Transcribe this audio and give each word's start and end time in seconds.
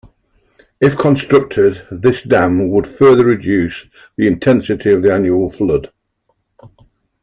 If 0.79 0.97
constructed 0.97 1.85
this 1.91 2.23
dam 2.23 2.71
would 2.71 2.87
further 2.87 3.23
reduce 3.23 3.85
the 4.17 4.25
intensity 4.25 4.89
of 4.91 5.03
the 5.03 5.13
annual 5.13 5.51
flood. 5.51 5.91